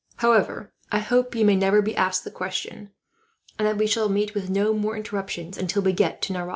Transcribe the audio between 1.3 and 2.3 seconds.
you may never be asked